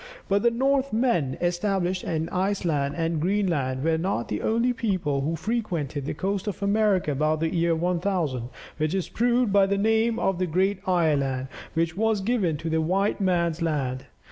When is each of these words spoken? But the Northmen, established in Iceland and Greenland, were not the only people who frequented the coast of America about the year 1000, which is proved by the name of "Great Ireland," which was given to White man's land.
But 0.27 0.41
the 0.41 0.49
Northmen, 0.49 1.37
established 1.39 2.03
in 2.03 2.27
Iceland 2.29 2.95
and 2.97 3.21
Greenland, 3.21 3.83
were 3.83 3.99
not 3.99 4.29
the 4.29 4.41
only 4.41 4.73
people 4.73 5.21
who 5.21 5.35
frequented 5.35 6.05
the 6.05 6.15
coast 6.15 6.47
of 6.47 6.63
America 6.63 7.11
about 7.11 7.39
the 7.41 7.53
year 7.53 7.75
1000, 7.75 8.49
which 8.77 8.95
is 8.95 9.09
proved 9.09 9.53
by 9.53 9.67
the 9.67 9.77
name 9.77 10.17
of 10.17 10.39
"Great 10.51 10.79
Ireland," 10.87 11.49
which 11.75 11.95
was 11.95 12.21
given 12.21 12.57
to 12.57 12.81
White 12.81 13.21
man's 13.21 13.61
land. 13.61 14.05